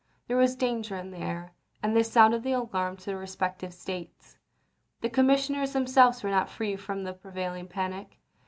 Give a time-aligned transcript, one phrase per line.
[0.27, 1.53] There was danger in the air,
[1.83, 4.35] and they sounded the alarm to their respective States.
[5.01, 8.17] The commissioners themselves were not free from the prevailing panic.